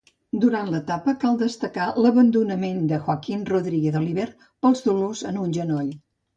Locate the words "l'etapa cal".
0.75-1.37